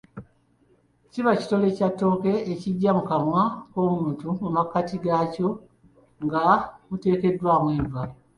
Kiba 1.11 1.31
kitole 1.39 1.67
kya 1.77 1.87
ttooke 1.91 2.33
ekigya 2.51 2.91
mu 2.97 3.03
kamwa 3.09 3.43
k'omuntu 3.73 4.27
mu 4.41 4.47
makkati 4.55 4.95
gaaky'o 5.05 5.49
nga 6.25 6.41
muteekeddwaamu 6.89 7.67
enva. 7.77 8.03